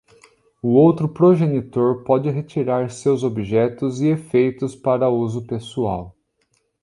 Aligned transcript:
O 0.63 0.69
outro 0.69 1.07
progenitor 1.07 2.03
pode 2.03 2.27
retirar 2.27 2.89
seus 2.89 3.21
objetos 3.23 4.01
e 4.01 4.07
efeitos 4.07 4.73
para 4.75 5.07
uso 5.11 5.45
pessoal. 5.45 6.17